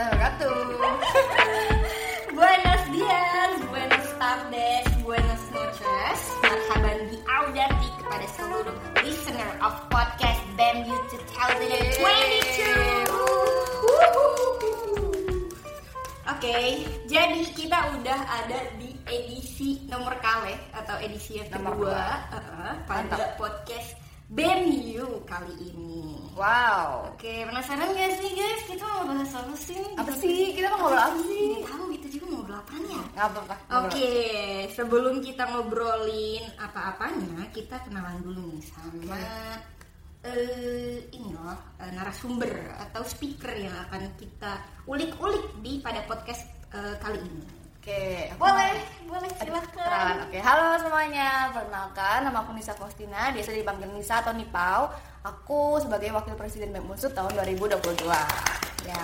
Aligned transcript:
warahmatullahi 0.00 0.80
wabarakatuh. 0.80 1.60
Buenos 2.32 2.82
dias, 2.88 3.52
buenos 3.68 4.08
tardes, 4.16 4.86
buenos 5.04 5.42
noches. 5.52 6.18
Marhaban 6.40 6.98
di 7.12 7.18
Audati 7.28 7.88
kepada 8.00 8.26
seluruh 8.32 8.76
listener 9.04 9.50
of 9.60 9.76
podcast 9.92 10.40
BEMU 10.56 10.96
2022. 11.12 12.00
Oke, 16.30 16.48
okay, 16.48 16.80
jadi 17.04 17.42
kita 17.52 17.78
udah 18.00 18.20
ada 18.40 18.60
di 18.80 18.96
edisi 19.04 19.84
nomor 19.84 20.16
kale 20.24 20.56
atau 20.72 20.96
edisi 21.04 21.36
yang 21.36 21.52
nomor 21.60 21.76
kedua 21.76 22.00
uh 22.32 22.40
-uh, 22.40 22.72
pada 22.88 23.04
Mantap. 23.20 23.36
podcast 23.36 24.00
BEM 24.30 24.62
You 24.86 25.26
kali 25.26 25.74
ini. 25.74 26.14
Wow. 26.38 27.10
Oke, 27.10 27.42
penasaran 27.50 27.90
gak 27.90 28.14
sih 28.22 28.30
guys? 28.30 28.62
Kita 28.62 28.86
mau 28.86 29.02
bahas 29.10 29.34
apa 29.34 29.54
sih? 29.58 29.82
Apa 29.98 30.12
sih? 30.14 30.54
Kita 30.54 30.70
mau 30.70 30.86
ngobrol 30.86 31.02
apa 31.02 31.20
sih? 31.26 31.42
Nggak 31.58 31.66
tahu 31.66 31.86
itu 31.90 32.06
juga 32.14 32.24
ngobrol 32.30 32.58
apaan 32.62 32.82
ya? 32.86 33.02
Nggak 33.10 33.26
apa-apa. 33.26 33.54
Oke, 33.82 34.10
sebelum 34.70 35.18
kita 35.18 35.50
ngobrolin 35.50 36.46
apa-apanya, 36.62 37.50
kita 37.50 37.82
kenalan 37.82 38.22
dulu 38.22 38.54
nih 38.54 38.62
sama 38.70 39.18
eh 40.20 41.00
ini 41.10 41.32
loh 41.32 41.56
eh, 41.80 41.90
narasumber 41.96 42.76
atau 42.76 43.00
speaker 43.02 43.56
yang 43.56 43.72
akan 43.88 44.14
kita 44.20 44.62
ulik-ulik 44.86 45.58
di 45.58 45.82
pada 45.82 46.06
podcast 46.06 46.46
eh, 46.70 46.94
kali 47.02 47.18
ini. 47.18 47.59
Oke. 47.80 48.28
aku 48.28 48.44
Boleh, 48.44 48.76
mau- 49.08 49.16
boleh 49.16 49.30
kenalan. 49.72 50.28
Oke, 50.28 50.36
halo 50.36 50.76
semuanya. 50.76 51.48
Perkenalkan, 51.48 52.28
nama 52.28 52.44
aku 52.44 52.52
Nisa 52.52 52.76
Faustina, 52.76 53.32
biasa 53.32 53.56
dipanggil 53.56 53.88
Nisa 53.88 54.20
atau 54.20 54.36
Nipau. 54.36 54.92
Aku 55.24 55.80
sebagai 55.80 56.12
Wakil 56.12 56.36
Presiden 56.36 56.76
BEM 56.76 56.84
Unsur 56.84 57.08
tahun 57.08 57.32
2022. 57.32 58.20
Ya. 58.84 59.00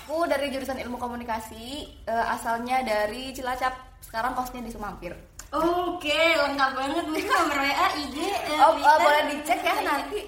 Aku 0.00 0.24
dari 0.24 0.48
jurusan 0.48 0.80
Ilmu 0.80 0.96
Komunikasi, 0.96 1.64
eh, 2.08 2.24
asalnya 2.24 2.80
dari 2.80 3.36
Cilacap. 3.36 3.76
Sekarang 4.00 4.32
kosnya 4.32 4.64
di 4.64 4.72
Semampir. 4.72 5.12
Oke, 5.54 6.10
lengkap 6.34 6.70
banget 6.72 7.04
mungkin 7.06 7.30
nomor 7.30 7.58
WA, 7.58 7.86
IG, 7.94 8.16
eh, 8.18 8.58
Oh, 8.58 8.74
Twitter. 8.74 8.96
boleh 8.98 9.22
dicek 9.30 9.60
ya 9.60 9.74
nanti 9.80 10.18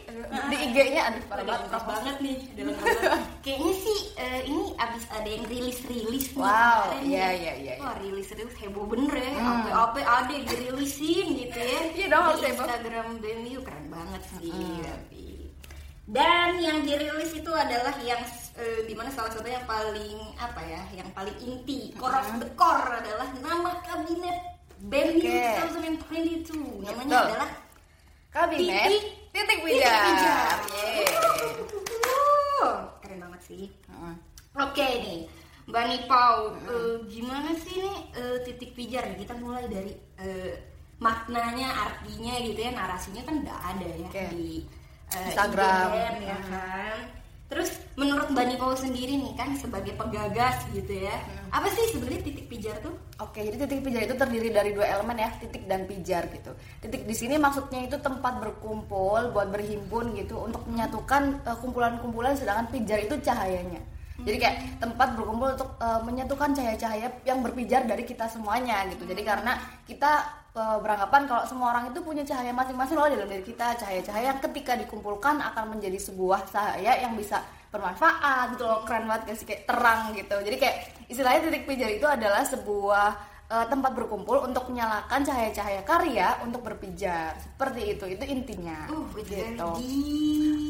di 0.46 0.56
IG-nya. 0.60 1.02
Aduh, 1.08 1.22
parah 1.27 1.42
banget. 1.42 1.60
lengkap 1.66 1.84
banget 1.84 2.16
nih. 2.20 2.36
Kayaknya 3.44 3.72
sih 3.77 3.98
eh, 4.16 4.41
ini 4.44 4.64
abis 4.77 5.04
ada 5.08 5.27
yang 5.27 5.44
rilis-rilis 5.44 6.27
nih 6.28 6.38
Wow, 6.38 6.47
iya, 6.47 6.94
nih. 6.94 7.06
iya, 7.06 7.28
iya, 7.32 7.52
iya. 7.58 7.74
Wah 7.78 7.94
rilis-rilis 7.98 8.54
heboh 8.56 8.86
bener 8.86 9.14
ya, 9.14 9.30
Hmm. 9.34 9.66
apa-apa 9.66 9.98
ada 10.02 10.30
yang 10.30 10.47
dirilisin 10.47 11.27
gitu 11.36 11.58
ya. 11.58 11.80
Iya 11.92 12.06
dong, 12.08 12.22
Di 12.22 12.30
harus 12.30 12.42
heboh. 12.42 12.64
Instagram 12.64 13.06
BMU 13.19 13.58
keren 13.62 13.86
banget 13.88 14.22
sih. 14.32 14.50
Hmm. 14.50 14.78
tapi. 14.80 15.24
Dan 16.06 16.62
yang 16.62 16.78
dirilis 16.80 17.34
itu 17.34 17.50
adalah 17.50 17.94
yang 18.00 18.22
eh, 18.56 18.80
di 18.82 18.94
mana 18.94 19.10
salah 19.10 19.28
satu 19.28 19.44
yang 19.44 19.66
paling 19.66 20.16
apa 20.38 20.62
ya, 20.62 20.82
yang 20.94 21.10
paling 21.10 21.34
inti, 21.41 21.91
core 21.94 22.14
of 22.14 22.30
the 22.38 22.47
core 22.54 22.94
adalah 22.94 23.27
nama 23.36 23.74
kabinet 23.82 24.38
BMU 24.86 25.18
Oke. 25.18 25.38
2022. 26.46 26.86
Namanya 26.86 27.06
Betul. 27.10 27.26
adalah 27.34 27.50
Kabinet 28.30 28.86
Titik- 28.92 29.12
titik 29.32 29.58
pijar. 29.64 30.02
Pijar. 30.06 30.56
Uh, 32.56 32.74
keren 33.00 33.18
banget 33.24 33.40
sih. 33.42 33.64
Heeh. 33.88 34.14
Oke 34.56 34.86
nih, 35.04 35.20
Mbak 35.68 35.84
Nipau, 35.90 36.56
eh, 36.64 36.94
gimana 37.08 37.52
sih 37.52 37.76
nih 37.76 37.98
eh, 38.14 38.36
titik 38.44 38.72
pijar? 38.72 39.04
Kita 39.12 39.36
mulai 39.36 39.69
dari 39.69 39.92
eh, 40.16 40.52
maknanya, 40.96 41.69
artinya 41.69 42.41
gitu 42.41 42.56
ya, 42.56 42.72
narasinya 42.72 43.20
kan 43.20 43.34
udah 43.44 43.58
ada 43.75 43.88
ya 43.91 44.08
Oke. 44.08 44.25
di 44.32 44.64
eh, 45.12 45.20
Instagram. 45.28 45.88
IGN, 45.92 46.16
ya 46.25 46.38
kan. 46.48 46.98
Terus 47.46 47.70
menurut 47.94 48.26
Mbak 48.34 48.44
Nipau 48.50 48.74
sendiri 48.74 49.14
nih 49.22 49.38
kan 49.38 49.54
sebagai 49.54 49.94
pegagas 49.94 50.66
gitu 50.74 50.98
ya, 50.98 51.14
apa 51.54 51.70
sih 51.70 51.94
sebenarnya 51.94 52.26
titik 52.26 52.46
pijar 52.50 52.74
tuh? 52.82 52.90
Oke, 53.22 53.38
jadi 53.38 53.54
titik 53.62 53.86
pijar 53.86 54.02
itu 54.02 54.18
terdiri 54.18 54.50
dari 54.50 54.74
dua 54.74 54.86
elemen 54.90 55.14
ya, 55.14 55.30
titik 55.38 55.62
dan 55.70 55.86
pijar 55.86 56.26
gitu. 56.26 56.50
Titik 56.82 57.06
di 57.06 57.14
sini 57.14 57.38
maksudnya 57.38 57.86
itu 57.86 58.02
tempat 58.02 58.42
berkumpul 58.42 59.30
buat 59.30 59.48
berhimpun 59.54 60.18
gitu 60.18 60.42
untuk 60.42 60.66
menyatukan 60.66 61.38
eh, 61.46 61.56
kumpulan-kumpulan 61.62 62.34
sedangkan 62.34 62.66
pijar 62.74 62.98
itu 63.06 63.14
cahayanya. 63.22 63.78
Jadi 64.16 64.36
kayak 64.42 64.82
tempat 64.82 65.14
berkumpul 65.14 65.54
untuk 65.54 65.70
eh, 65.78 66.00
menyatukan 66.02 66.50
cahaya-cahaya 66.50 67.08
yang 67.22 67.46
berpijar 67.46 67.86
dari 67.86 68.02
kita 68.02 68.26
semuanya 68.26 68.90
gitu. 68.90 69.06
Jadi 69.06 69.22
karena 69.22 69.54
kita 69.86 70.44
beranggapan 70.56 71.28
kalau 71.28 71.44
semua 71.44 71.77
orang 71.77 71.93
itu 71.93 72.00
punya 72.00 72.25
cahaya 72.25 72.53
masing-masing 72.53 72.97
loh 72.97 73.09
dalam 73.12 73.28
diri 73.28 73.44
kita, 73.44 73.77
cahaya-cahaya 73.77 74.33
yang 74.33 74.41
ketika 74.41 74.72
dikumpulkan 74.81 75.37
akan 75.53 75.77
menjadi 75.77 76.00
sebuah 76.00 76.49
cahaya 76.49 77.05
yang 77.05 77.12
bisa 77.12 77.44
bermanfaat 77.69 78.56
gitu 78.56 78.65
loh, 78.65 78.81
keren 78.89 79.05
banget 79.05 79.22
gak 79.28 79.37
sih 79.37 79.47
kayak 79.47 79.62
terang 79.69 80.17
gitu. 80.17 80.37
Jadi 80.41 80.56
kayak 80.56 80.77
istilahnya 81.12 81.41
titik 81.50 81.65
pijar 81.69 81.91
itu 81.93 82.06
adalah 82.09 82.41
sebuah 82.49 83.09
eh, 83.53 83.67
tempat 83.69 83.93
berkumpul 83.93 84.49
untuk 84.49 84.72
menyalakan 84.72 85.21
cahaya-cahaya 85.28 85.83
karya 85.84 86.28
untuk 86.41 86.65
berpijar. 86.65 87.37
Seperti 87.37 87.93
itu, 87.93 88.05
itu 88.09 88.25
intinya. 88.25 88.88
Uh, 88.88 89.05
gitu. 89.21 89.71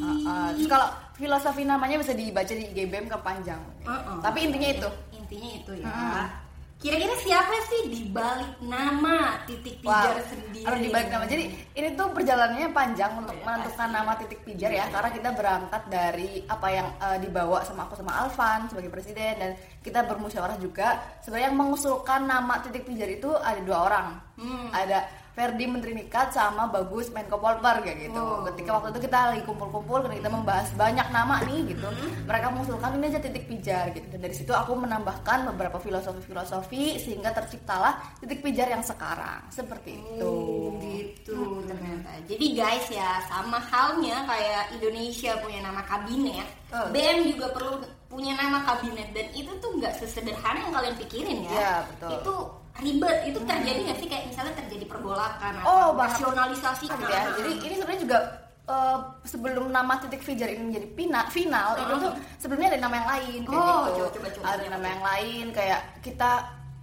Uh, 0.02 0.06
uh. 0.26 0.46
Terus 0.58 0.66
kalau 0.66 0.88
filosofi 1.14 1.62
namanya 1.62 2.02
bisa 2.02 2.10
dibaca 2.10 2.50
di 2.50 2.64
IGBM 2.74 3.06
kepanjang. 3.06 3.62
Uh-uh. 3.86 4.18
Tapi 4.18 4.50
intinya 4.50 4.68
itu. 4.72 4.90
Intinya 5.14 5.50
itu 5.62 5.72
ya. 5.78 5.86
Hmm. 5.86 6.45
Kira-kira 6.76 7.16
siapa 7.24 7.56
sih 7.72 7.88
di 7.88 8.00
balik 8.12 8.60
nama 8.60 9.40
titik 9.48 9.80
pijar 9.80 10.20
Wah, 10.20 10.28
sendiri? 10.28 10.68
harus 10.68 10.80
dibalik 10.84 11.08
nama. 11.08 11.24
Jadi 11.24 11.44
ini 11.72 11.88
tuh 11.96 12.12
perjalanannya 12.12 12.68
panjang 12.76 13.12
untuk 13.16 13.32
iya, 13.32 13.44
menentukan 13.48 13.88
nama 13.88 14.12
titik 14.20 14.40
pijar 14.44 14.70
ya, 14.76 14.84
karena 14.92 15.08
kita 15.08 15.30
berangkat 15.32 15.82
dari 15.88 16.44
apa 16.44 16.68
yang 16.68 16.88
eh, 17.00 17.18
dibawa 17.24 17.64
sama 17.64 17.88
aku 17.88 17.96
sama 17.96 18.12
Alvan 18.20 18.68
sebagai 18.68 18.92
presiden 18.92 19.32
dan 19.40 19.50
kita 19.80 20.04
bermusyawarah 20.04 20.60
juga. 20.60 21.00
Sebenarnya 21.24 21.48
yang 21.48 21.56
mengusulkan 21.56 22.28
nama 22.28 22.60
titik 22.60 22.84
pijar 22.84 23.08
itu 23.08 23.32
ada 23.32 23.60
dua 23.64 23.78
orang. 23.88 24.08
Hmm. 24.36 24.68
Ada 24.68 25.25
Ferdi 25.36 25.68
Menteri 25.68 25.92
Nikat 25.92 26.32
sama 26.32 26.64
Bagus 26.72 27.12
Menko 27.12 27.36
Polpar 27.36 27.84
kayak 27.84 28.08
gitu. 28.08 28.16
Oh. 28.16 28.40
Ketika 28.48 28.80
waktu 28.80 28.96
itu 28.96 29.04
kita 29.04 29.18
lagi 29.36 29.42
kumpul-kumpul 29.44 30.08
dan 30.08 30.16
kita 30.16 30.32
membahas 30.32 30.72
banyak 30.72 31.04
nama 31.12 31.44
nih 31.44 31.76
gitu. 31.76 31.84
Hmm. 31.84 32.24
Mereka 32.24 32.46
mengusulkan 32.56 32.96
ini 32.96 33.12
aja 33.12 33.20
titik 33.20 33.44
pijar 33.44 33.92
gitu. 33.92 34.08
Dan 34.08 34.24
dari 34.24 34.32
situ 34.32 34.56
aku 34.56 34.72
menambahkan 34.72 35.52
beberapa 35.52 35.76
filosofi-filosofi 35.76 36.96
sehingga 37.04 37.36
terciptalah 37.36 38.16
titik 38.16 38.40
pijar 38.40 38.72
yang 38.72 38.80
sekarang. 38.80 39.44
Seperti 39.52 40.00
itu. 40.00 40.24
Oh, 40.24 40.72
gitu 40.80 41.60
ternyata. 41.68 42.16
Jadi 42.24 42.46
guys 42.56 42.88
ya 42.88 43.20
sama 43.28 43.60
halnya 43.60 44.24
kayak 44.24 44.72
Indonesia 44.72 45.36
punya 45.44 45.60
nama 45.60 45.84
kabinet, 45.84 46.48
Oh. 46.74 46.90
BM 46.90 47.30
juga 47.30 47.54
perlu 47.54 47.78
punya 48.10 48.34
nama 48.34 48.58
kabinet 48.66 49.14
dan 49.14 49.30
itu 49.38 49.54
tuh 49.62 49.70
nggak 49.78 50.02
sesederhana 50.02 50.66
yang 50.66 50.74
kalian 50.74 50.96
pikirin 50.98 51.38
ya. 51.46 51.52
Iya, 51.54 51.74
betul. 51.86 52.10
Itu 52.10 52.34
ribet. 52.78 53.16
Itu 53.26 53.38
terjadi 53.42 53.80
nggak 53.82 53.98
sih 53.98 54.06
kayak 54.06 54.24
misalnya 54.26 54.54
terjadi 54.56 54.84
pergolakan 54.86 55.52
Oh, 55.62 55.92
atau 55.92 55.98
rasionalisasi 55.98 56.84
Gitu 56.86 57.04
ya. 57.06 57.20
Jadi 57.32 57.50
ini 57.60 57.74
sebenarnya 57.74 58.02
juga 58.02 58.18
eh, 58.66 58.98
sebelum 59.24 59.64
nama 59.68 59.94
titik 59.96 60.20
pijar 60.20 60.48
ini 60.48 60.62
menjadi 60.64 60.88
pina, 60.90 61.20
final 61.28 61.76
itu 61.76 61.92
tuh 62.00 62.12
sebelumnya 62.36 62.68
ada 62.68 62.80
nama 62.80 62.94
yang 62.96 63.08
lain 63.08 63.40
kayak 63.42 63.62
Oh, 63.62 63.82
gitu. 63.86 63.96
coba, 63.96 64.08
coba, 64.10 64.28
coba. 64.32 64.46
ada 64.52 64.64
nama 64.68 64.86
yang 64.88 65.02
lain 65.04 65.46
kayak 65.50 65.80
kita 66.00 66.30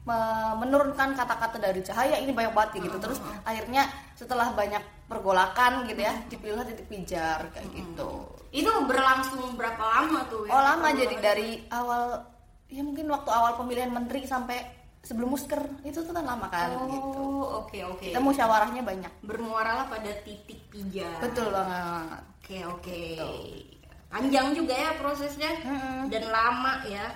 me- 0.04 0.56
menurunkan 0.58 1.10
kata-kata 1.14 1.58
dari 1.58 1.80
cahaya 1.80 2.16
ini 2.18 2.32
banyak 2.32 2.52
banget 2.52 2.80
gitu. 2.82 2.98
Terus 2.98 3.18
akhirnya 3.44 3.84
setelah 4.14 4.52
banyak 4.52 4.80
pergolakan 5.06 5.84
gitu 5.84 6.02
ya, 6.02 6.14
dipilih 6.26 6.64
titik 6.66 6.88
pijar 6.88 7.52
kayak 7.52 7.68
gitu. 7.70 8.32
itu 8.50 8.70
berlangsung 8.86 9.54
berapa 9.54 9.82
lama 9.82 10.24
tuh? 10.26 10.46
ya? 10.46 10.50
Oh 10.50 10.62
lama 10.62 10.88
jadi 10.90 11.16
dari 11.18 11.50
awal 11.68 12.22
ya 12.68 12.82
mungkin 12.82 13.06
waktu 13.08 13.28
awal 13.28 13.54
pemilihan 13.56 13.90
menteri 13.90 14.24
sampai 14.24 14.62
sebelum 15.04 15.36
musker 15.36 15.60
itu 15.84 16.00
tuh 16.00 16.16
kan 16.16 16.24
lama 16.24 16.48
kan 16.48 16.72
gitu. 16.88 17.20
Oh, 17.20 17.68
oke 17.68 17.76
oke. 17.92 18.08
Kita 18.08 18.24
musyawarahnya 18.24 18.82
banyak. 18.82 19.12
Bermuaralah 19.28 19.92
pada 19.92 20.12
titik 20.24 20.64
pijar. 20.72 21.20
Betul 21.20 21.52
banget. 21.52 22.24
Oke 22.40 22.58
oke. 22.64 23.02
Betul. 23.20 23.40
Panjang 24.08 24.48
juga 24.56 24.74
ya 24.78 24.92
prosesnya 24.96 25.52
Mm-mm. 25.66 26.08
dan 26.08 26.24
lama 26.32 26.74
ya. 26.88 27.12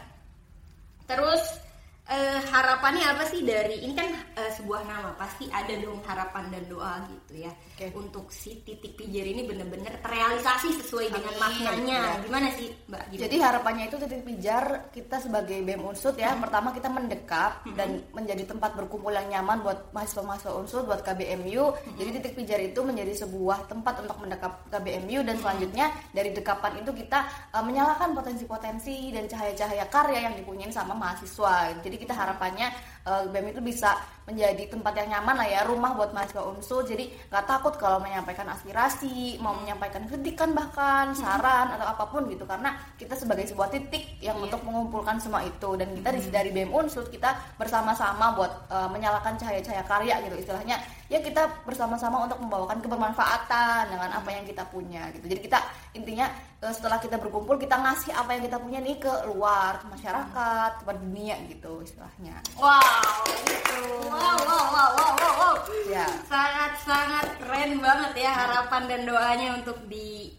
Terus 1.07 1.66
eh, 2.07 2.39
harapannya 2.51 3.03
apa 3.03 3.23
sih 3.27 3.43
dari 3.43 3.83
ini 3.83 3.93
kan 3.93 4.09
eh, 4.35 4.51
sebuah 4.55 4.87
nama 4.87 5.11
pasti 5.19 5.51
ada 5.51 5.73
dong 5.75 5.99
harapan 6.07 6.47
dan 6.51 6.63
doa 6.71 6.93
gitu 7.11 7.47
ya 7.47 7.51
Oke. 7.77 7.93
untuk 7.93 8.31
si 8.31 8.63
titik 8.63 8.95
pijar 8.95 9.27
ini 9.27 9.43
bener-bener 9.43 9.99
terrealisasi 10.01 10.81
sesuai 10.83 11.11
dengan 11.11 11.35
maknanya. 11.37 11.99
Ya. 12.17 12.23
Gimana 12.23 12.47
sih 12.55 12.71
Mbak? 12.87 13.03
Gimana? 13.11 13.21
Jadi 13.27 13.35
harapannya 13.37 13.85
itu 13.91 13.97
titik 13.99 14.23
pijar 14.23 14.65
kita 14.95 15.19
sebagai 15.19 15.57
BEM 15.61 15.83
Unsur 15.83 16.13
ya, 16.15 16.33
pertama 16.39 16.71
kita 16.71 16.87
mendekap 16.87 17.65
dan 17.75 18.01
menjadi 18.15 18.47
tempat 18.47 18.73
berkumpul 18.73 19.11
yang 19.11 19.27
nyaman 19.27 19.61
buat 19.61 19.91
mahasiswa-mahasiswa 19.91 20.53
Unsur, 20.55 20.81
buat 20.87 21.03
KBMU. 21.03 21.75
Jadi 21.99 22.09
titik 22.21 22.33
pijar 22.37 22.59
itu 22.63 22.79
menjadi 22.81 23.27
sebuah 23.27 23.67
tempat 23.67 24.05
untuk 24.05 24.17
mendekap 24.23 24.65
KBMU 24.71 25.21
dan 25.27 25.35
selanjutnya 25.37 25.91
dari 26.13 26.31
dekapan 26.31 26.81
itu 26.81 26.91
kita 26.93 27.25
uh, 27.51 27.63
menyalakan 27.65 28.15
potensi-potensi 28.15 29.11
dan 29.11 29.27
cahaya-cahaya 29.27 29.85
karya 29.89 30.19
yang 30.31 30.35
dipunyain 30.37 30.73
sama 30.73 30.93
mahasiswa. 30.95 31.77
Jadi 31.81 31.96
kita 31.99 32.13
harapannya 32.15 32.69
uh, 33.07 33.23
BEM 33.31 33.55
itu 33.55 33.63
bisa 33.63 33.95
menjadi 34.27 34.67
tempat 34.67 34.91
yang 34.99 35.15
nyaman 35.15 35.39
lah 35.39 35.47
ya 35.47 35.63
rumah 35.63 35.95
buat 35.95 36.11
mahasiswa 36.11 36.43
unsur 36.43 36.83
jadi 36.83 37.07
nggak 37.31 37.45
takut 37.47 37.79
kalau 37.79 38.03
menyampaikan 38.03 38.43
aspirasi 38.51 39.39
mau 39.39 39.55
menyampaikan 39.55 40.03
kritikan 40.03 40.51
bahkan 40.51 41.15
saran 41.15 41.71
atau 41.71 41.87
apa 41.87 42.03
pun 42.11 42.27
gitu. 42.27 42.43
Karena 42.43 42.75
kita 42.99 43.15
sebagai 43.15 43.47
sebuah 43.47 43.71
titik 43.71 44.19
yang 44.19 44.35
Iya. 44.37 44.45
untuk 44.51 44.61
mengumpulkan 44.67 45.17
semua 45.23 45.41
itu. 45.47 45.69
Dan 45.79 45.95
kita 45.95 46.09
di 46.11 46.21
dari 46.27 46.49
BEM 46.51 46.75
unsur 46.75 47.07
kita 47.07 47.55
bersama-sama 47.55 48.35
buat 48.35 48.51
uh, 48.67 48.89
menyalakan 48.91 49.39
cahaya-cahaya 49.39 49.83
karya 49.87 50.15
gitu. 50.27 50.35
Istilahnya 50.43 50.77
ya 51.07 51.23
kita 51.23 51.63
bersama-sama 51.63 52.27
untuk 52.27 52.43
membawakan 52.43 52.83
kebermanfaatan 52.83 53.95
dengan 53.95 54.09
apa 54.11 54.29
yang 54.33 54.43
kita 54.43 54.67
punya 54.67 55.07
gitu. 55.15 55.25
Jadi 55.31 55.41
kita 55.47 55.59
intinya 55.95 56.27
uh, 56.61 56.73
setelah 56.73 56.99
kita 56.99 57.15
berkumpul 57.15 57.55
kita 57.55 57.79
ngasih 57.79 58.11
apa 58.11 58.35
yang 58.35 58.43
kita 58.43 58.57
punya 58.59 58.79
nih 58.83 58.97
ke 58.99 59.13
luar 59.31 59.79
ke 59.79 59.85
masyarakat 59.87 60.71
kepada 60.83 60.97
dunia 60.99 61.35
gitu 61.47 61.79
istilahnya. 61.81 62.35
Wow, 62.59 62.96
gitu. 63.43 63.79
Wow, 64.07 64.37
wow, 64.39 64.65
wow, 64.69 64.89
wow, 64.91 65.11
wow, 65.13 65.33
wow. 65.35 65.55
Ya. 65.85 66.05
Sangat-sangat 66.27 67.25
keren 67.39 67.79
banget 67.79 68.13
ya 68.19 68.31
harapan 68.33 68.81
dan 68.85 69.01
doanya 69.03 69.47
untuk 69.55 69.77
di 69.85 70.31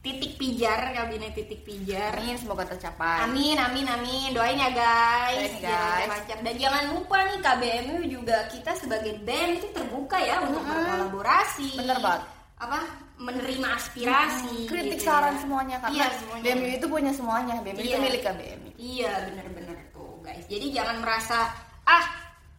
titik 0.00 0.38
pijar, 0.38 0.94
kabinet 0.94 1.34
titik 1.34 1.66
pijar. 1.66 2.14
amin 2.14 2.38
semoga 2.38 2.62
tercapai 2.62 3.26
Amin, 3.26 3.58
amin, 3.58 3.86
amin. 3.86 4.30
Doain 4.30 4.54
ya 4.54 4.70
guys. 4.70 5.50
Doain, 5.50 5.66
Jangan 5.66 5.98
guys. 5.98 6.10
macam 6.14 6.36
Dan 6.40 6.54
jangan 6.56 6.84
lupa 6.94 7.16
nih 7.26 7.38
KBMU 7.42 7.96
juga 8.06 8.36
kita 8.46 8.72
sebagai 8.78 9.18
BEM 9.26 9.58
itu 9.58 9.66
terbuka 9.74 10.14
ya 10.16 10.38
untuk 10.42 10.62
berkolaborasi. 10.62 11.74
Bener 11.74 11.98
banget. 11.98 12.22
Apa? 12.56 12.80
Menerima 13.16 13.68
aspirasi. 13.74 14.68
kritik 14.70 15.00
gitu 15.00 15.08
saran 15.08 15.34
ya. 15.34 15.40
semuanya 15.42 15.76
karena 15.82 15.96
Iya, 15.96 16.06
semuanya. 16.20 16.42
BMU 16.44 16.66
itu 16.70 16.86
punya 16.86 17.12
semuanya 17.12 17.54
BMU 17.60 17.80
itu 17.80 17.90
Iya. 17.90 17.98
milik 17.98 18.22
KBMU 18.22 18.70
Iya 18.76 19.12
bener-bener 19.26 19.78
tuh 19.90 20.12
guys. 20.22 20.44
Jadi 20.46 20.66
jangan 20.70 20.96
merasa 21.02 21.50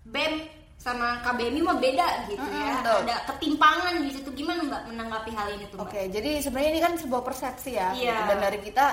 BEM 0.07 0.33
sama 0.77 1.19
KBMI 1.19 1.61
mah 1.65 1.77
beda 1.81 2.07
gitu 2.29 2.37
Mm-mm, 2.39 2.63
ya. 2.63 2.79
betul. 2.79 2.99
Ada 3.03 3.15
ketimpangan 3.27 3.93
di 3.97 4.11
situ. 4.13 4.29
Gimana 4.31 4.61
mbak 4.61 4.81
menanggapi 4.87 5.31
hal 5.33 5.47
ini 5.51 5.65
tuh? 5.67 5.81
Oke, 5.81 6.05
jadi 6.07 6.37
sebenarnya 6.39 6.71
ini 6.71 6.81
kan 6.81 6.93
sebuah 6.95 7.25
persepsi 7.25 7.75
ya, 7.75 7.91
Iya. 7.91 8.13
gitu. 8.13 8.21
dan 8.29 8.37
dari 8.39 8.59
kita 8.61 8.85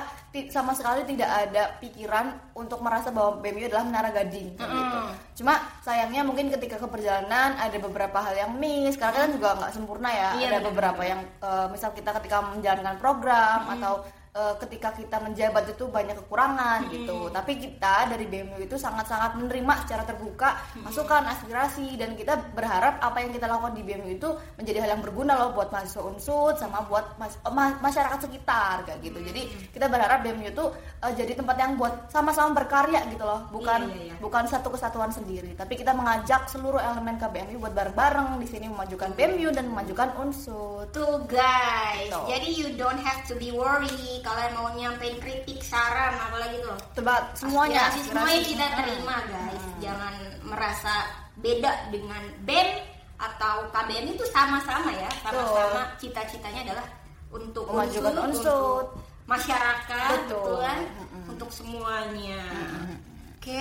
sama 0.50 0.74
sekali 0.74 1.06
tidak 1.06 1.28
ada 1.28 1.76
pikiran 1.78 2.26
untuk 2.56 2.82
merasa 2.82 3.12
bahwa 3.12 3.38
BMU 3.38 3.68
adalah 3.68 3.84
menara 3.84 4.10
gading, 4.10 4.56
kayak 4.56 4.66
gitu. 4.66 4.98
Mm-mm. 4.98 5.14
Cuma 5.36 5.54
sayangnya 5.84 6.24
mungkin 6.24 6.50
ketika 6.50 6.80
ke 6.80 6.88
perjalanan 6.88 7.54
ada 7.54 7.76
beberapa 7.78 8.18
hal 8.18 8.34
yang 8.34 8.52
miss, 8.56 8.96
karena 8.96 9.28
kan 9.28 9.30
juga 9.30 9.48
nggak 9.54 9.72
sempurna 9.76 10.08
ya. 10.10 10.30
Iya, 10.34 10.46
ada 10.48 10.58
benar. 10.58 10.66
beberapa 10.72 11.02
yang 11.04 11.20
eh, 11.20 11.66
misal 11.68 11.92
kita 11.92 12.10
ketika 12.18 12.42
menjalankan 12.42 12.96
program 12.98 13.70
atau 13.70 14.02
eh, 14.34 14.54
ketika 14.58 14.90
kita 14.90 15.16
menjabat 15.16 15.64
itu 15.70 15.86
banyak 15.86 16.18
kekurangan 16.20 16.90
gitu. 16.90 17.30
Tapi 17.30 17.52
kita 17.56 18.10
dari 18.10 18.26
BMU 18.26 18.58
itu 18.60 18.74
sangat-sangat 18.74 19.38
menerima 19.38 19.86
secara 19.86 20.02
terbuka 20.02 20.50
masukan, 20.82 21.22
aspirasi 21.24 21.94
dan 21.94 22.12
kita 22.12 22.34
berharap 22.52 22.98
apa 22.98 23.22
yang 23.22 23.30
kita 23.30 23.46
lakukan 23.46 23.72
di 23.72 23.82
BMU 23.82 24.10
itu 24.12 24.28
menjadi 24.58 24.78
hal 24.82 24.90
yang 24.98 25.02
berguna 25.02 25.32
loh 25.34 25.54
buat 25.54 25.70
mahasiswa 25.70 26.02
unsur 26.02 26.50
sama 26.54 26.82
buat 26.84 27.14
mas- 27.14 27.38
ma- 27.46 27.78
masyarakat 27.78 28.18
sekitar 28.20 28.82
kayak 28.82 28.98
gitu. 29.00 29.18
Jadi 29.22 29.42
kita 29.70 29.86
berharap 29.86 30.20
BMU 30.20 30.50
itu 30.50 30.64
eh, 31.00 31.12
jadi 31.14 31.32
tempat 31.34 31.56
yang 31.56 31.72
buat 31.78 32.10
sama-sama 32.10 32.50
berkarya 32.56 33.06
gitu 33.08 33.22
loh, 33.22 33.46
bukan 33.50 33.86
Iya, 33.86 33.94
iya, 33.94 34.04
iya. 34.10 34.14
bukan 34.18 34.44
satu 34.46 34.68
kesatuan 34.68 35.10
sendiri. 35.10 35.54
Tapi 35.54 35.76
kita 35.76 35.94
mengajak 35.94 36.48
seluruh 36.48 36.80
elemen 36.80 37.14
KBMU 37.16 37.60
buat 37.60 37.70
bareng-bareng 37.70 38.40
di 38.40 38.48
sini 38.48 38.66
memajukan 38.66 39.14
BMU 39.14 39.52
dan 39.52 39.70
memajukan 39.70 40.10
unsur. 40.18 40.88
Tuh 40.90 41.22
guys, 41.28 42.10
Tuh. 42.10 42.26
jadi 42.26 42.48
you 42.48 42.68
don't 42.74 42.98
have 42.98 43.22
to 43.22 43.36
be 43.36 43.54
worry 43.54 44.23
kalian 44.24 44.52
mau 44.56 44.68
nyampein 44.72 45.20
kritik, 45.20 45.60
saran, 45.60 46.16
apalagi 46.16 46.56
tuh. 46.58 46.74
Coba 46.96 47.28
semuanya, 47.36 47.92
Aspirasi 47.92 48.08
semuanya 48.08 48.40
kita 48.42 48.66
Hmm. 48.66 48.76
terima 48.80 49.16
guys. 49.28 49.64
Jangan 49.78 50.14
merasa 50.42 50.94
beda 51.36 51.72
dengan 51.92 52.22
BEM 52.42 52.68
atau 53.14 53.54
KBM 53.70 54.06
itu 54.10 54.24
sama-sama 54.26 54.90
ya. 54.90 55.10
Sama-sama 55.20 55.92
cita-citanya 55.96 56.60
adalah 56.64 56.86
untuk 57.28 57.68
Memajukan 57.68 58.14
unsur, 58.24 58.40
untuk 58.40 58.82
masyarakat, 59.24 60.10
Betul. 60.24 60.40
betul 60.40 60.56
kan? 60.60 60.78
Mm-mm. 60.80 61.24
Untuk 61.28 61.50
semuanya. 61.50 62.42
Oke, 63.34 63.60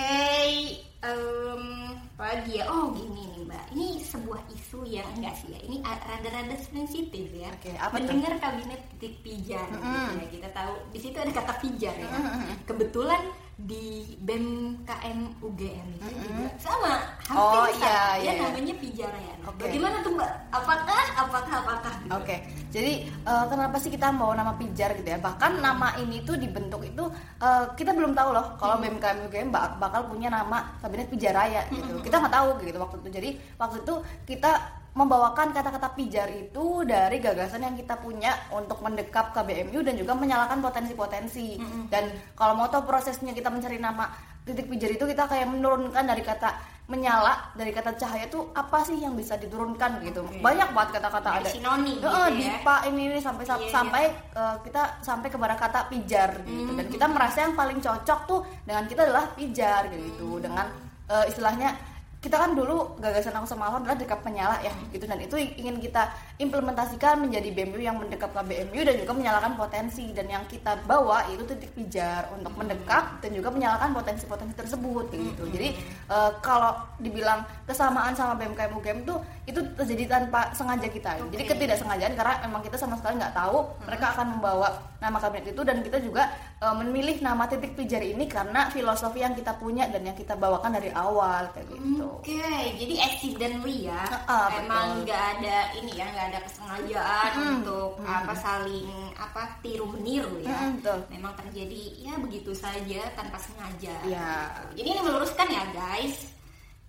em, 1.04 1.64
apa 2.13 2.13
lagi 2.14 2.62
ya? 2.62 2.70
Oh 2.70 2.94
gini 2.94 3.26
nih 3.26 3.42
mbak, 3.44 3.64
ini 3.74 3.98
sebuah 3.98 4.38
isu 4.48 4.86
yang 4.86 5.06
enggak 5.14 5.34
sih 5.34 5.50
ya? 5.50 5.58
Ini 5.60 5.82
rada-rada 5.82 6.54
sensitif 6.60 7.26
ya. 7.28 7.50
Oke, 7.50 7.74
apa? 7.74 7.98
Mendengar 7.98 8.38
kabinet 8.38 8.80
titik 8.94 9.18
pijar, 9.20 9.66
gitu 9.66 9.82
Mm-mm. 9.82 10.22
ya. 10.22 10.26
Kita 10.30 10.48
tahu 10.50 10.72
di 10.88 10.98
situ 10.98 11.16
ada 11.18 11.32
kata 11.32 11.54
pijar 11.58 11.94
ya. 11.94 12.06
Mm-mm. 12.06 12.54
Kebetulan 12.64 13.22
di 13.54 14.18
BEM 14.18 14.46
KM 14.82 15.38
UGM 15.38 15.88
itu 15.94 16.26
juga 16.26 16.50
sama, 16.58 17.06
hampir 17.22 17.38
Oh, 17.38 17.70
sama. 17.70 17.86
iya, 17.86 17.98
iya. 18.18 18.32
namanya 18.42 18.74
Pijarayan. 18.74 19.38
Oke. 19.46 19.62
Bagaimana 19.62 19.96
tuh 20.02 20.10
mbak? 20.10 20.30
Apakah, 20.50 21.04
apakah, 21.14 21.56
apakah? 21.62 21.94
gitu? 22.02 22.10
Oke, 22.10 22.36
jadi 22.74 22.92
eh, 23.06 23.44
kenapa 23.46 23.78
sih 23.78 23.94
kita 23.94 24.10
bawa 24.10 24.34
nama 24.34 24.58
pijar 24.58 24.98
gitu 24.98 25.06
ya? 25.06 25.22
Bahkan 25.22 25.62
nama 25.62 25.94
ini 26.02 26.26
tuh 26.26 26.34
dibentuk 26.34 26.82
itu 26.82 27.06
eh, 27.38 27.64
kita 27.74 27.94
belum 27.94 28.10
tahu 28.10 28.34
loh 28.34 28.58
kalau 28.58 28.82
BMKM 28.82 29.22
UGM 29.24 29.48
bak- 29.50 29.78
bakal 29.78 30.02
punya 30.04 30.26
nama 30.28 30.74
kabinet 30.82 31.06
pijaraya 31.06 31.62
gitu. 31.70 32.03
Kita 32.04 32.16
nggak 32.20 32.34
tahu 32.34 32.48
gitu 32.62 32.78
waktu 32.78 32.96
itu. 33.00 33.08
Jadi 33.10 33.30
waktu 33.56 33.76
itu 33.80 33.94
kita 34.28 34.52
membawakan 34.94 35.50
kata-kata 35.50 35.90
pijar 35.98 36.30
itu 36.30 36.86
dari 36.86 37.18
gagasan 37.18 37.66
yang 37.66 37.74
kita 37.74 37.98
punya 37.98 38.30
untuk 38.54 38.78
mendekap 38.78 39.34
KBMU 39.34 39.82
dan 39.82 39.98
juga 39.98 40.14
menyalakan 40.14 40.62
potensi-potensi. 40.62 41.58
Dan 41.90 42.14
kalau 42.38 42.54
mau 42.54 42.70
tahu 42.70 42.86
prosesnya 42.86 43.34
kita 43.34 43.50
mencari 43.50 43.82
nama 43.82 44.06
titik 44.44 44.70
pijar 44.70 44.92
itu 44.94 45.04
kita 45.08 45.26
kayak 45.26 45.50
menurunkan 45.50 46.04
dari 46.04 46.20
kata 46.22 46.52
menyala 46.84 47.48
dari 47.56 47.72
kata 47.72 47.96
cahaya 47.96 48.28
itu 48.28 48.52
apa 48.52 48.84
sih 48.84 49.00
yang 49.00 49.16
bisa 49.16 49.40
diturunkan 49.40 50.04
gitu. 50.04 50.20
Oke. 50.20 50.44
Banyak 50.44 50.68
banget 50.76 51.00
kata-kata 51.00 51.28
ada. 51.40 51.48
sinonim 51.48 51.96
gitu 51.96 52.04
ya. 52.12 52.28
dipa 52.28 52.76
ini, 52.92 53.02
ini 53.08 53.18
sampai 53.24 53.44
Iya, 53.48 53.56
iya. 53.56 53.72
sampai 53.72 54.04
eh, 54.36 54.56
kita 54.68 54.82
sampai 55.00 55.28
kepada 55.32 55.56
kata 55.56 55.88
pijar 55.88 56.44
gitu 56.44 56.76
dan 56.76 56.86
kita 56.92 57.06
merasa 57.08 57.38
yang 57.48 57.56
paling 57.56 57.80
cocok 57.80 58.20
tuh 58.28 58.40
dengan 58.68 58.84
kita 58.84 59.00
adalah 59.08 59.32
pijar 59.32 59.88
gitu 59.88 60.38
dengan 60.44 60.68
eh, 61.08 61.24
istilahnya 61.32 61.72
kita 62.24 62.40
kan 62.40 62.56
dulu 62.56 62.96
gagasan 62.96 63.36
aku 63.36 63.44
sama 63.44 63.68
Alvan 63.68 63.84
adalah 63.84 64.00
dekap 64.00 64.24
penyala 64.24 64.56
ya 64.64 64.72
gitu. 64.88 65.04
Dan 65.04 65.20
itu 65.20 65.36
ingin 65.36 65.76
kita 65.76 66.08
implementasikan 66.40 67.20
menjadi 67.20 67.52
BMU 67.52 67.76
yang 67.84 68.00
mendekap 68.00 68.32
KBMU 68.32 68.80
dan 68.80 68.96
juga 68.96 69.12
menyalakan 69.12 69.52
potensi. 69.60 70.08
Dan 70.16 70.32
yang 70.32 70.48
kita 70.48 70.80
bawa 70.88 71.28
itu 71.28 71.44
titik 71.44 71.76
pijar 71.76 72.32
untuk 72.32 72.56
mendekap 72.56 73.20
dan 73.20 73.36
juga 73.36 73.52
menyalakan 73.52 73.92
potensi-potensi 73.92 74.56
tersebut 74.56 75.12
gitu. 75.12 75.44
Jadi 75.52 75.76
eh, 76.08 76.30
kalau 76.40 76.72
dibilang 76.96 77.44
kesamaan 77.68 78.16
sama 78.16 78.40
BMKM 78.40 78.72
UGM 78.72 79.04
itu 79.04 79.14
itu 79.44 79.60
terjadi 79.76 80.04
tanpa 80.08 80.48
sengaja 80.56 80.88
kita. 80.88 81.20
Jadi 81.28 81.44
Oke. 81.44 81.52
ketidaksengajaan 81.52 82.16
karena 82.16 82.34
emang 82.48 82.64
kita 82.64 82.80
sama 82.80 82.96
sekali 82.96 83.20
nggak 83.20 83.36
tahu 83.36 83.68
mereka 83.84 84.16
akan 84.16 84.40
membawa 84.40 84.72
nama 85.04 85.20
kabinet 85.20 85.52
itu 85.52 85.60
dan 85.60 85.84
kita 85.84 86.00
juga 86.00 86.32
eh, 86.64 86.74
memilih 86.80 87.20
nama 87.20 87.44
titik 87.44 87.76
pijar 87.76 88.00
ini 88.00 88.24
karena 88.24 88.66
filosofi 88.68 89.20
yang 89.20 89.32
kita 89.32 89.52
punya 89.54 89.84
dan 89.86 90.00
yang 90.02 90.16
kita 90.16 90.32
bawakan 90.34 90.72
dari 90.72 90.88
awal 90.90 91.44
kayak 91.52 91.68
gitu 91.68 92.08
Oke, 92.18 92.40
jadi 92.80 92.94
accidentally 93.04 93.84
ya. 93.84 94.00
Ah, 94.24 94.48
Emang 94.56 94.96
betul. 94.96 95.04
nggak 95.04 95.22
ada 95.36 95.58
ini 95.76 95.92
ya, 95.92 96.06
nggak 96.08 96.26
ada 96.32 96.40
kesengajaan 96.42 97.30
Mm-mm. 97.36 97.54
untuk 97.60 97.90
apa 98.02 98.32
saling 98.34 98.88
apa 99.14 99.42
tiru 99.60 99.84
meniru 99.92 100.40
ya. 100.40 100.48
Mm-mm, 100.50 100.80
betul. 100.80 100.98
Memang 101.12 101.32
terjadi 101.36 101.82
ya 102.00 102.16
begitu 102.16 102.56
saja 102.56 103.00
tanpa 103.12 103.36
sengaja. 103.36 103.94
Iya. 104.02 104.32
Jadi 104.72 104.88
ini 104.88 105.00
meluruskan 105.04 105.46
ya 105.46 105.64
guys. 105.70 106.32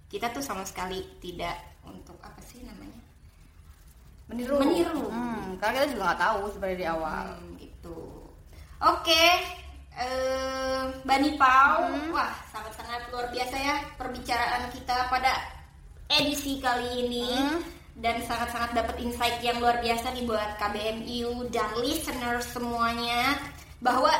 Kita 0.07 0.31
tuh 0.31 0.39
sama 0.39 0.63
sekali 0.63 1.03
tidak 1.19 1.59
untuk 1.83 2.15
apa 2.23 2.39
sih 2.41 2.63
namanya? 2.63 3.03
meniru 4.25 4.57
Meniru. 4.57 5.05
Hmm, 5.05 5.53
karena 5.59 5.73
kita 5.77 5.87
juga 5.93 6.01
nggak 6.07 6.21
tahu 6.23 6.41
sebenarnya 6.49 6.79
di 6.79 6.87
awal 6.87 7.25
Hmm, 7.29 7.51
gitu. 7.59 7.97
Oke, 8.81 9.23
eh 9.95 10.81
Bani 11.01 11.31
Pau, 11.39 11.87
Hmm. 11.87 12.11
wah 12.11 12.31
sangat-sangat 12.51 13.07
luar 13.09 13.27
biasa 13.31 13.55
ya 13.55 13.75
perbicaraan 13.95 14.67
kita 14.69 15.07
pada 15.07 15.31
edisi 16.09 16.59
kali 16.59 17.07
ini 17.07 17.29
Hmm. 17.31 17.59
dan 17.97 18.19
sangat-sangat 18.23 18.75
dapat 18.75 18.95
insight 18.99 19.39
yang 19.39 19.57
luar 19.57 19.79
biasa 19.79 20.11
nih 20.11 20.27
buat 20.27 20.59
KBMU 20.59 21.47
dan 21.49 21.69
listener 21.79 22.43
semuanya 22.43 23.39
bahwa 23.79 24.11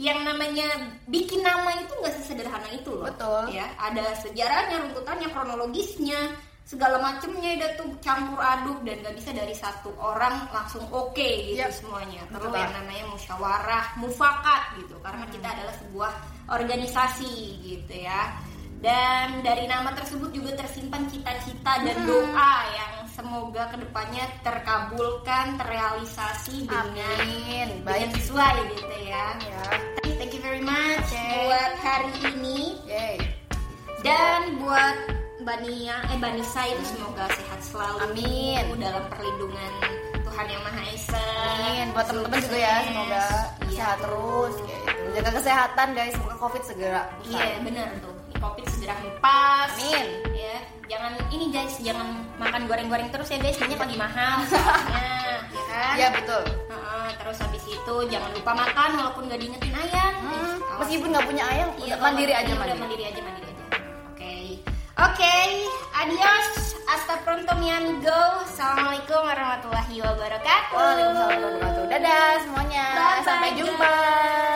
yang 0.00 0.24
namanya 0.24 0.64
bikin 1.04 1.44
nama 1.44 1.76
itu 1.76 1.92
nggak 1.92 2.14
sesederhana 2.16 2.68
itu 2.72 2.88
loh. 2.88 3.04
Betul. 3.04 3.52
Ya, 3.52 3.68
ada 3.76 4.16
sejarahnya, 4.16 4.80
runtutannya, 4.88 5.28
kronologisnya, 5.28 6.20
segala 6.64 7.02
macemnya 7.02 7.58
udah 7.58 7.70
tuh 7.74 7.90
campur 7.98 8.38
aduk 8.38 8.78
dan 8.86 9.02
nggak 9.02 9.16
bisa 9.18 9.30
dari 9.34 9.54
satu 9.54 9.90
orang 9.98 10.46
langsung 10.54 10.86
oke 10.90 11.18
gitu 11.50 11.58
Yap. 11.58 11.74
semuanya. 11.74 12.22
Betul 12.30 12.34
Perlu 12.46 12.54
yang 12.54 12.70
banget. 12.70 12.78
namanya 12.78 13.04
musyawarah, 13.10 13.84
mufakat 13.98 14.62
gitu. 14.78 14.94
Karena 15.02 15.24
kita 15.28 15.48
adalah 15.50 15.74
sebuah 15.82 16.12
organisasi 16.50 17.32
gitu 17.62 17.94
ya. 18.06 18.22
Dan 18.80 19.44
dari 19.44 19.68
nama 19.68 19.92
tersebut 19.92 20.32
juga 20.32 20.56
tersimpan 20.56 21.04
cita-cita 21.12 21.84
dan 21.84 22.00
doa 22.08 22.54
yang 22.72 23.04
semoga 23.12 23.68
ke 23.68 23.76
depannya 23.76 24.24
terkabulkan, 24.40 25.60
terrealisasi 25.60 26.64
dengan 26.64 26.96
Amin. 27.20 27.84
dengan 27.84 28.08
Baik. 28.08 28.16
sesuai 28.24 28.54
gitu 28.72 28.96
ya. 29.04 29.26
ya 29.36 29.62
Thank 30.16 30.32
you 30.32 30.40
very 30.40 30.64
much 30.64 31.12
Oke. 31.12 31.28
buat 31.44 31.72
hari 31.84 32.12
ini 32.32 32.80
Yay. 32.88 33.16
dan 34.00 34.56
buat 34.64 34.96
Bania 35.50 35.98
eh 36.06 36.14
Banisa 36.16 36.62
itu 36.64 36.82
semoga 36.86 37.26
sehat 37.28 37.58
selalu 37.60 37.98
Amin. 38.06 38.78
dalam 38.78 39.02
perlindungan 39.10 39.72
Tuhan 40.22 40.46
yang 40.46 40.62
Maha 40.62 40.82
Esa 40.88 41.26
Amin. 41.58 41.90
Buat 41.90 42.06
teman-teman 42.06 42.38
juga 42.40 42.58
ya, 42.60 42.74
semoga 42.86 43.24
Iya. 43.60 43.74
sehat 43.76 43.98
terus 43.98 44.54
kayak 44.60 44.80
gitu. 44.80 45.02
Jaga 45.10 45.30
kesehatan 45.32 45.88
guys, 45.90 46.12
semoga 46.14 46.36
Covid 46.38 46.62
segera 46.62 47.02
Iya 47.20 47.34
usai. 47.34 47.62
benar 47.62 47.88
tuh. 47.98 48.14
Covid 48.38 48.64
segera 48.68 48.94
hempas. 48.96 49.70
Amin. 49.74 50.06
Ya, 50.32 50.56
jangan 50.88 51.12
ini 51.28 51.46
guys, 51.50 51.74
jangan 51.78 52.08
makan 52.36 52.62
goreng-goreng 52.64 53.10
terus 53.10 53.28
ya 53.28 53.38
guys, 53.38 53.58
minyak 53.58 53.80
lagi 53.80 53.96
mahal 53.98 54.36
soalnya, 54.48 55.02
ya 55.50 55.62
kan? 55.66 55.94
Iya, 55.96 56.08
betul. 56.14 56.42
Terus 57.10 57.36
habis 57.38 57.64
itu 57.64 57.94
jangan 58.06 58.30
lupa 58.32 58.52
makan 58.54 58.90
walaupun 58.96 59.22
gak 59.26 59.36
diingetin 59.36 59.74
ayang. 59.74 60.14
Hmm, 60.16 60.30
awas. 60.62 60.78
meskipun 60.80 61.08
nggak 61.10 61.26
punya 61.26 61.44
ayang, 61.44 61.70
Iya, 61.76 61.84
udah 61.90 61.98
mandiri 62.00 62.32
aja 62.32 62.46
udah 62.46 62.56
mandiri. 62.56 62.80
mandiri 62.80 63.04
aja 63.04 63.20
mandiri. 63.20 63.49
Oke, 65.00 65.64
adios. 65.96 66.76
Hasta 66.86 67.16
pronto 67.24 67.54
mi 67.56 67.70
amigo. 67.70 68.12
Assalamualaikum 68.44 69.16
warahmatullahi 69.22 69.96
wabarakatuh. 69.96 70.76
Waalaikumsalam 70.76 71.40
warahmatullahi 71.40 71.56
wabarakatuh. 71.56 71.88
Dadah 71.88 72.28
semuanya. 72.44 72.84
Bye-bye, 72.92 73.24
Sampai 73.24 73.50
jumpa. 73.56 73.88
guys. 73.88 74.49